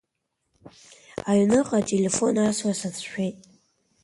[1.29, 3.37] Аҩныҟа ателефон асра сацәшәеит.